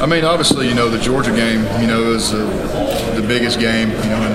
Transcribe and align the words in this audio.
I 0.00 0.06
mean, 0.06 0.24
obviously, 0.24 0.66
you 0.66 0.74
know, 0.74 0.88
the 0.88 0.98
Georgia 0.98 1.30
game, 1.30 1.60
you 1.78 1.86
know, 1.86 2.02
was 2.04 2.32
uh, 2.32 2.38
the 3.20 3.26
biggest 3.26 3.60
game, 3.60 3.90
you 3.90 3.96
know, 3.96 4.22
in, 4.22 4.32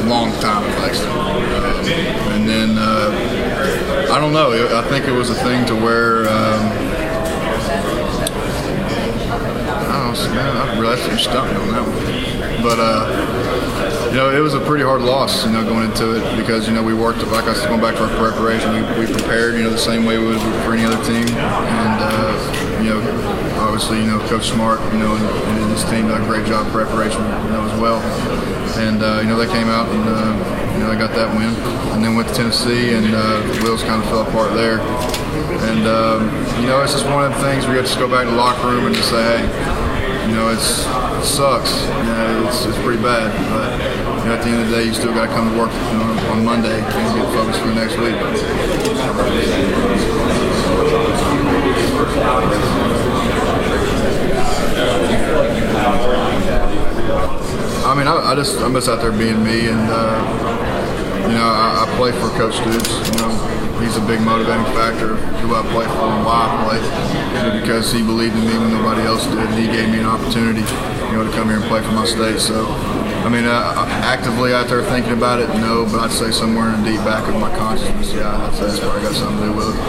in 0.00 0.06
a 0.06 0.08
long 0.08 0.32
time 0.40 0.64
in 0.64 0.72
Lexington. 0.80 1.18
Um, 1.18 1.84
and 2.32 2.48
then, 2.48 2.78
uh, 2.78 4.08
I 4.10 4.18
don't 4.18 4.32
know, 4.32 4.50
I 4.50 4.82
think 4.88 5.06
it 5.06 5.12
was 5.12 5.28
a 5.28 5.34
thing 5.34 5.66
to 5.66 5.74
where, 5.74 6.20
um, 6.20 6.70
I 9.28 9.92
don't 9.92 10.14
know, 10.14 10.34
man, 10.34 10.86
I 10.86 11.16
stumped 11.18 11.52
me 11.52 11.58
on 11.60 11.68
that 11.68 11.84
one. 11.84 12.62
But, 12.62 12.78
uh, 12.80 14.08
you 14.08 14.16
know, 14.16 14.34
it 14.34 14.40
was 14.40 14.54
a 14.54 14.60
pretty 14.60 14.84
hard 14.84 15.02
loss, 15.02 15.44
you 15.44 15.52
know, 15.52 15.64
going 15.64 15.90
into 15.90 16.16
it 16.16 16.36
because, 16.38 16.66
you 16.66 16.72
know, 16.72 16.82
we 16.82 16.94
worked, 16.94 17.22
like 17.26 17.44
I 17.44 17.52
said, 17.52 17.68
going 17.68 17.82
back 17.82 17.96
to 17.96 18.04
our 18.04 18.16
preparation, 18.16 18.72
we, 18.72 19.04
we 19.04 19.12
prepared, 19.12 19.56
you 19.56 19.64
know, 19.64 19.70
the 19.70 19.76
same 19.76 20.06
way 20.06 20.16
we 20.16 20.28
would 20.28 20.40
for 20.64 20.72
any 20.72 20.86
other 20.86 21.02
team. 21.04 21.28
And, 21.36 21.83
obviously, 23.74 23.98
you 23.98 24.06
know, 24.06 24.22
Coach 24.30 24.54
Smart, 24.54 24.78
you 24.94 25.02
know, 25.02 25.18
and, 25.18 25.26
and 25.26 25.72
his 25.74 25.82
team 25.90 26.06
did 26.06 26.14
a 26.14 26.22
great 26.30 26.46
job 26.46 26.62
preparation, 26.70 27.18
you 27.18 27.50
know, 27.50 27.66
as 27.66 27.74
well. 27.82 27.98
And 28.78 29.02
uh, 29.02 29.18
you 29.18 29.26
know, 29.26 29.34
they 29.34 29.50
came 29.50 29.66
out 29.66 29.90
and 29.90 30.06
uh, 30.06 30.30
you 30.74 30.78
know 30.78 30.94
they 30.94 30.96
got 30.96 31.10
that 31.18 31.34
win, 31.34 31.50
and 31.90 31.98
then 31.98 32.14
went 32.14 32.28
to 32.28 32.34
Tennessee, 32.34 32.94
and 32.94 33.10
uh, 33.10 33.42
the 33.42 33.66
wheels 33.66 33.82
kind 33.82 34.00
of 34.00 34.08
fell 34.08 34.22
apart 34.22 34.54
there. 34.54 34.78
And 35.66 35.90
um, 35.90 36.30
you 36.62 36.70
know, 36.70 36.86
it's 36.86 36.94
just 36.94 37.04
one 37.06 37.26
of 37.26 37.34
the 37.34 37.42
things 37.42 37.66
we 37.66 37.74
have 37.74 37.90
to 37.90 37.98
go 37.98 38.06
back 38.06 38.26
to 38.26 38.30
the 38.30 38.38
locker 38.38 38.70
room 38.70 38.86
and 38.86 38.94
just 38.94 39.10
say, 39.10 39.42
hey, 39.42 39.42
you 40.30 40.38
know, 40.38 40.54
it's 40.54 40.86
it 40.86 41.26
sucks. 41.26 41.82
You 41.82 42.14
know, 42.14 42.46
it's, 42.46 42.62
it's 42.70 42.78
pretty 42.78 43.02
bad, 43.02 43.34
but 43.50 43.74
you 44.22 44.30
know, 44.30 44.38
at 44.38 44.46
the 44.46 44.54
end 44.54 44.62
of 44.62 44.70
the 44.70 44.76
day, 44.78 44.86
you 44.86 44.94
still 44.94 45.10
got 45.10 45.26
to 45.26 45.34
come 45.34 45.50
to 45.50 45.58
work 45.58 45.74
you 45.74 45.98
know, 45.98 46.14
on 46.30 46.46
Monday 46.46 46.78
and 46.78 47.10
get 47.18 47.26
focused 47.34 47.58
for 47.58 47.74
the 47.74 47.74
next 47.74 47.98
week. 47.98 48.14
I 57.94 57.96
mean, 57.96 58.08
I, 58.10 58.32
I, 58.32 58.34
just 58.34 58.58
I'm 58.58 58.74
just 58.74 58.88
out 58.88 58.98
there 58.98 59.14
being 59.14 59.38
me, 59.46 59.70
and 59.70 59.86
uh, 59.86 60.18
you 61.30 61.38
know, 61.38 61.46
I, 61.46 61.86
I, 61.86 61.94
play 61.94 62.10
for 62.10 62.26
Coach 62.34 62.58
Stoops. 62.58 62.90
You 62.90 63.22
know, 63.22 63.30
he's 63.78 63.94
a 63.94 64.02
big 64.02 64.18
motivating 64.18 64.66
factor 64.74 65.14
who 65.14 65.54
I 65.54 65.62
play 65.70 65.86
for 65.86 66.10
and 66.10 66.26
why 66.26 66.42
I 66.42 66.58
play, 66.66 66.82
because 67.60 67.92
he 67.94 68.02
believed 68.02 68.34
in 68.34 68.50
me 68.50 68.58
when 68.58 68.74
nobody 68.74 69.06
else 69.06 69.22
did, 69.30 69.38
and 69.38 69.54
he 69.54 69.70
gave 69.70 69.94
me 69.94 70.02
an 70.02 70.10
opportunity, 70.10 70.66
you 71.06 71.14
know, 71.14 71.22
to 71.22 71.30
come 71.38 71.46
here 71.46 71.62
and 71.62 71.66
play 71.70 71.82
for 71.82 71.92
my 71.92 72.04
state. 72.04 72.40
So. 72.40 72.66
I 73.24 73.30
mean, 73.30 73.46
uh, 73.46 73.86
actively 74.04 74.52
out 74.52 74.66
there 74.66 74.82
thinking 74.82 75.12
about 75.12 75.38
it, 75.40 75.48
no, 75.56 75.86
but 75.86 76.00
I'd 76.00 76.10
say 76.10 76.30
somewhere 76.30 76.74
in 76.74 76.82
the 76.82 76.90
deep 76.90 77.00
back 77.06 77.26
of 77.26 77.40
my 77.40 77.48
consciousness, 77.56 78.12
yeah, 78.12 78.28
I'd 78.28 78.54
say 78.54 78.66
that's 78.66 78.80
probably 78.80 79.00
got 79.00 79.14
something 79.14 79.38
to 79.38 79.46
do 79.46 79.56
with 79.56 79.68
it. 79.70 79.80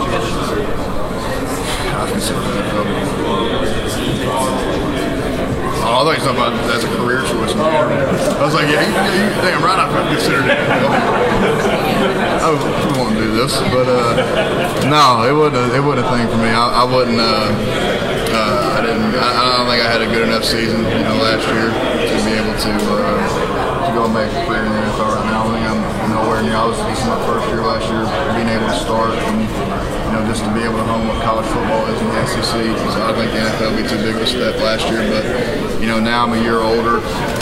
I 1.91 2.09
consider 2.11 2.39
that 2.39 3.54
I 5.95 6.03
thought 6.03 6.19
you 6.19 6.27
about 6.27 6.51
as 6.75 6.83
a 6.83 6.91
career 6.99 7.23
choice. 7.23 7.55
I 7.55 8.43
was 8.43 8.51
like, 8.51 8.67
yeah, 8.67 8.83
you, 8.83 8.91
you, 9.15 9.31
damn 9.39 9.63
right 9.63 9.79
I 9.79 9.87
considered 10.11 10.43
it. 10.43 10.59
I 10.59 12.51
would 12.51 12.59
want 12.99 13.15
to 13.15 13.23
do 13.23 13.31
this, 13.31 13.55
but 13.71 13.87
uh, 13.87 14.19
no, 14.91 15.23
it 15.23 15.31
wasn't. 15.31 15.71
A, 15.71 15.75
it 15.75 15.79
wasn't 15.79 16.03
a 16.03 16.09
thing 16.11 16.27
for 16.27 16.35
me. 16.35 16.51
I, 16.51 16.81
I 16.81 16.83
wouldn't. 16.83 17.15
Uh, 17.15 17.47
uh, 18.35 18.75
I 18.75 18.83
didn't. 18.83 19.15
I, 19.15 19.23
I, 19.23 19.43
don't 19.55 19.67
think 19.71 19.79
I 19.79 19.87
had 19.87 20.03
a 20.03 20.09
good 20.11 20.27
enough 20.27 20.43
season, 20.43 20.83
you 20.83 20.99
know, 21.07 21.15
last 21.23 21.47
year 21.47 21.71
to 21.71 22.15
be 22.27 22.35
able 22.35 22.59
to 22.59 22.71
uh, 22.91 23.87
to 23.87 23.89
go 23.95 24.03
and 24.03 24.13
make 24.13 24.27
a 24.35 24.41
career 24.43 24.67
in 24.67 24.75
the 24.75 24.81
NFL 24.91 25.15
right 25.15 25.31
now. 25.31 25.47
I 25.47 25.55
think 25.55 25.63
I'm 25.63 25.79
nowhere 26.11 26.43
near. 26.43 26.59
I 26.59 26.67
was 26.67 26.75
this 26.91 26.99
is 26.99 27.07
my 27.07 27.23
first 27.23 27.47
year 27.47 27.63
last 27.63 27.87
year, 27.87 28.03
being 28.35 28.51
able 28.51 28.67
to 28.67 28.79
start 28.83 29.15
and 29.15 29.47
just 30.27 30.43
to 30.43 30.53
be 30.53 30.61
able 30.61 30.77
to 30.77 30.87
home 30.89 31.07
what 31.07 31.21
college 31.23 31.45
football 31.47 31.85
is 31.87 32.01
in 32.01 32.07
the 32.07 32.25
SEC. 32.25 32.53
So 32.93 32.99
I 33.05 33.13
think 33.13 33.31
the 33.31 33.39
NFL 33.39 33.77
be 33.77 33.87
too 33.87 33.97
big 34.01 34.15
of 34.15 34.21
a 34.21 34.27
step 34.27 34.55
last 34.61 34.89
year, 34.89 35.05
but 35.09 35.23
you 35.81 35.87
know 35.87 35.99
now 35.99 36.25
I'm 36.25 36.33
a 36.33 36.41
year 36.41 36.59
older. 36.59 36.99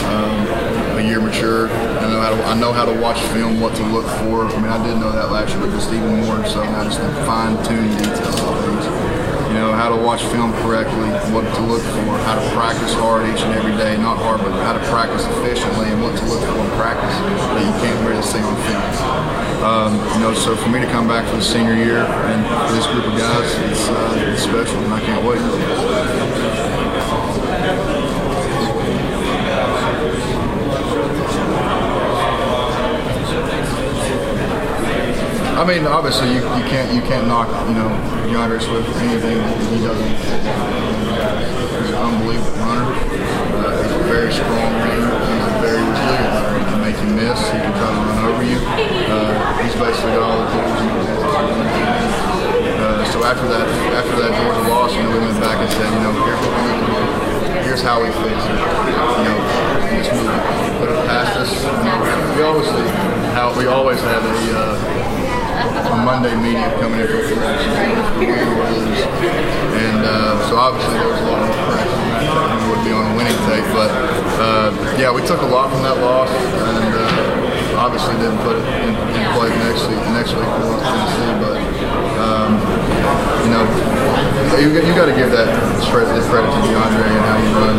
Um, 0.08 0.74
a 0.98 1.02
year 1.02 1.20
mature. 1.20 1.70
I 1.70 2.08
know 2.08 2.22
how 2.22 2.30
to 2.30 2.44
I 2.46 2.54
know 2.60 2.72
how 2.72 2.86
to 2.86 2.94
watch 3.00 3.20
film, 3.34 3.60
what 3.60 3.76
to 3.76 3.84
look 3.84 4.06
for. 4.24 4.46
I 4.46 4.56
mean, 4.62 4.70
I 4.70 4.80
did 4.86 4.98
know 4.98 5.12
that 5.12 5.32
last 5.32 5.52
year, 5.52 5.66
but 5.66 5.72
just 5.72 5.92
even 5.92 6.22
more 6.22 6.46
so 6.46 6.64
now, 6.64 6.84
just 6.84 7.02
the 7.02 7.10
fine 7.26 7.58
tune 7.66 7.90
details 7.98 8.40
of 8.40 8.54
things. 8.64 8.86
You 9.50 9.60
know, 9.62 9.74
how 9.74 9.90
to 9.90 9.98
watch 10.02 10.24
film 10.34 10.54
correctly, 10.66 11.10
what 11.34 11.46
to 11.46 11.62
look 11.62 11.82
for, 11.82 12.18
how 12.26 12.36
to 12.40 12.46
practice 12.56 12.94
hard 12.94 13.28
each 13.30 13.42
and 13.42 13.54
every 13.54 13.76
day, 13.78 13.98
not 13.98 14.18
hard, 14.18 14.42
but 14.42 14.52
how 14.64 14.74
to 14.74 14.84
practice 14.90 15.26
efficiently 15.38 15.90
and 15.90 16.02
what 16.02 16.18
to 16.18 16.26
look 16.26 16.42
for 16.42 16.58
in 16.58 16.72
practice 16.78 17.16
that 17.54 17.62
you 17.62 17.74
can't 17.86 18.00
really 18.08 18.24
see 18.24 18.40
on 18.40 18.56
film. 18.66 19.03
Um, 19.64 19.96
you 20.14 20.20
know, 20.20 20.34
so 20.34 20.58
for 20.58 20.68
me 20.68 20.82
to 20.82 20.88
come 20.88 21.08
back 21.08 21.26
for 21.30 21.38
the 21.38 21.42
senior 21.42 21.74
year 21.74 22.04
and 22.04 22.46
for 22.68 22.76
this 22.76 22.86
group 22.88 23.06
of 23.06 23.18
guys, 23.18 23.48
it's, 23.72 23.88
uh, 23.88 24.26
it's 24.28 24.44
special, 24.44 24.78
and 24.84 24.94
I 24.94 25.00
can't 25.00 25.26
wait. 25.26 25.40
I 35.56 35.64
mean, 35.66 35.88
obviously, 35.88 36.28
you, 36.28 36.44
you 36.44 36.66
can't 36.68 36.94
you 36.94 37.02
can't 37.02 37.26
knock 37.26 37.48
you 37.70 37.76
know 37.76 37.88
D'Andre 38.34 38.60
Swift 38.60 38.90
anything 38.98 39.38
he 39.72 39.80
doesn't. 39.80 40.12
He's 41.80 41.90
an 41.90 41.96
unbelievable 41.96 42.52
runner. 42.60 42.92
Uh, 43.64 43.83
after 53.34 53.50
that 53.50 53.66
after 53.98 54.16
that 54.22 54.30
Georgia 54.38 54.70
loss, 54.70 54.94
you 54.94 55.02
know, 55.02 55.10
we 55.10 55.26
went 55.26 55.42
back 55.42 55.58
and 55.58 55.66
said, 55.74 55.90
you 55.90 56.06
know, 56.06 56.14
here's 57.66 57.82
how 57.82 57.98
we 57.98 58.14
fix 58.22 58.38
it. 58.46 58.54
You 58.54 59.26
know, 59.26 59.42
just 59.98 60.14
move 60.14 60.30
it. 60.30 60.78
Put 60.78 60.90
it 60.94 61.02
past 61.10 61.42
us. 61.42 61.50
We 62.38 62.46
obviously 62.46 62.86
how 63.34 63.50
we 63.58 63.66
always 63.66 64.00
have 64.02 64.22
a. 64.22 64.38
Uh, 64.54 65.14
a 65.54 65.96
Monday 65.98 66.34
meeting 66.42 66.64
coming 66.82 67.00
in 67.00 67.08
from 67.08 67.38
And 69.78 70.02
uh, 70.02 70.50
so 70.50 70.58
obviously 70.58 70.94
there 70.98 71.08
was 71.08 71.22
a 71.22 71.30
lot 71.30 71.46
more 71.46 71.54
pressure 71.70 71.94
than 71.94 72.70
would 72.70 72.84
be 72.84 72.92
on 72.92 73.06
a 73.06 73.14
winning 73.16 73.38
take. 73.46 73.66
But 73.74 73.90
uh, 74.42 74.74
yeah, 74.98 75.14
we 75.14 75.22
took 75.26 75.42
a 75.42 75.46
lot 75.46 75.70
from 75.70 75.84
that 75.84 75.98
loss 76.02 76.30
and 76.30 76.94
uh, 76.98 77.78
obviously 77.78 78.16
didn't 78.18 78.42
put 78.42 78.58
it 78.58 78.66
in, 78.82 78.96
in 78.96 79.24
play 79.38 79.50
next 79.62 79.86
week, 79.86 80.02
next 80.18 80.34
week 80.34 80.50
for 80.58 80.82
Tennessee. 80.82 81.34
But 81.38 81.58
um, 82.18 82.93
you 83.44 83.50
know, 83.52 83.64
you, 84.60 84.70
you 84.70 84.94
got 84.96 85.08
to 85.08 85.16
give 85.16 85.32
that 85.32 85.50
credit, 85.90 86.14
to 86.14 86.60
D'Andre 86.70 87.08
and 87.10 87.26
how 87.28 87.38
he 87.42 87.50
runs 87.60 87.73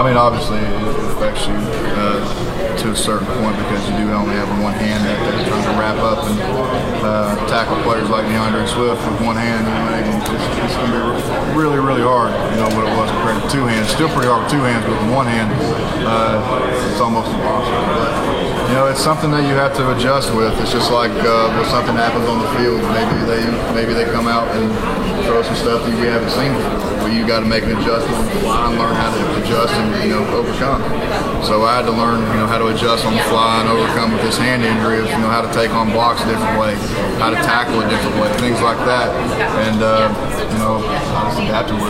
I 0.00 0.02
mean, 0.02 0.16
obviously, 0.16 0.56
it 0.56 1.12
affects 1.12 1.44
you 1.44 1.52
uh, 1.52 2.24
to 2.80 2.88
a 2.88 2.96
certain 2.96 3.28
point 3.36 3.52
because 3.60 3.84
you 3.84 4.00
do 4.00 4.08
only 4.16 4.32
have 4.32 4.48
one 4.64 4.72
hand 4.72 5.04
that 5.04 5.12
they're 5.28 5.44
trying 5.44 5.68
to 5.68 5.76
wrap 5.76 6.00
up 6.00 6.24
and 6.24 6.40
uh, 7.04 7.36
tackle 7.52 7.76
players 7.84 8.08
like 8.08 8.24
D'Andre 8.24 8.64
Swift 8.64 8.96
with 8.96 9.20
one 9.20 9.36
hand. 9.36 9.60
You 9.60 9.76
know, 9.76 10.24
it's, 10.24 10.24
it's 10.56 10.76
going 10.80 10.88
to 10.88 10.96
be 10.96 11.04
really, 11.52 11.76
really 11.76 12.00
hard. 12.00 12.32
You 12.56 12.64
know 12.64 12.72
what 12.72 12.88
it 12.88 12.96
was 12.96 13.12
compared 13.12 13.44
to 13.44 13.48
two 13.52 13.68
hands. 13.68 13.92
Still 13.92 14.08
pretty 14.16 14.32
hard 14.32 14.48
with 14.48 14.52
two 14.56 14.64
hands, 14.64 14.88
but 14.88 14.96
with 14.96 15.12
one 15.12 15.28
hand, 15.28 15.52
uh, 16.08 16.40
it's 16.88 17.04
almost 17.04 17.28
impossible. 17.36 17.89
You 18.70 18.78
know, 18.78 18.86
it's 18.86 19.02
something 19.02 19.34
that 19.34 19.42
you 19.50 19.58
have 19.58 19.74
to 19.82 19.98
adjust 19.98 20.30
with. 20.30 20.54
It's 20.62 20.70
just 20.70 20.94
like 20.94 21.10
uh, 21.10 21.50
when 21.58 21.66
something 21.74 21.98
happens 21.98 22.22
on 22.30 22.38
the 22.38 22.46
field. 22.54 22.78
Maybe 22.94 23.18
they 23.26 23.42
maybe 23.74 23.98
they 23.98 24.06
come 24.06 24.30
out 24.30 24.46
and 24.54 24.70
throw 25.26 25.42
some 25.42 25.58
stuff 25.58 25.82
that 25.82 25.90
we 25.98 26.06
haven't 26.06 26.30
seen 26.30 26.54
before. 26.54 27.02
Well, 27.02 27.10
you 27.10 27.26
got 27.26 27.42
to 27.42 27.50
make 27.50 27.66
an 27.66 27.74
adjustment 27.74 28.14
on 28.14 28.30
the 28.30 28.38
fly 28.46 28.70
and 28.70 28.78
learn 28.78 28.94
how 28.94 29.10
to 29.10 29.42
adjust 29.42 29.74
and 29.74 29.90
you 30.06 30.14
know 30.14 30.22
overcome. 30.38 30.86
So 31.42 31.66
I 31.66 31.82
had 31.82 31.90
to 31.90 31.94
learn 31.98 32.22
you 32.30 32.38
know 32.38 32.46
how 32.46 32.62
to 32.62 32.70
adjust 32.70 33.02
on 33.02 33.18
the 33.18 33.26
fly 33.26 33.58
and 33.58 33.66
overcome 33.66 34.14
with 34.14 34.22
this 34.22 34.38
hand 34.38 34.62
injury. 34.62 35.02
You 35.02 35.18
know 35.18 35.34
how 35.34 35.42
to 35.42 35.50
take 35.50 35.74
on 35.74 35.90
blocks 35.90 36.22
a 36.22 36.30
different 36.30 36.54
way, 36.54 36.78
how 37.18 37.34
to 37.34 37.40
tackle 37.42 37.82
a 37.82 37.90
different 37.90 38.22
way, 38.22 38.30
things 38.38 38.62
like 38.62 38.78
that. 38.86 39.10
And 39.66 39.82
uh, 39.82 40.14
you 40.46 40.58
know 40.62 40.78
I 40.86 41.26
just 41.26 41.42
adapted 41.42 41.74
with 41.74 41.82
it. 41.82 41.88